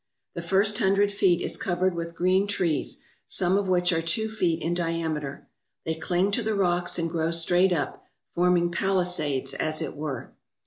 [0.33, 4.59] The first hundred feet is covered with green trees, some of which are two feet
[4.59, 5.47] in diameter.
[5.85, 8.03] They cling to the rocks and grow straight up,
[8.33, 10.33] forming palisades, as it were.